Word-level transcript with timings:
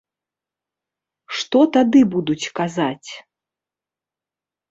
Што 1.39 1.59
тады 1.75 2.01
будуць 2.15 2.51
казаць? 2.59 3.09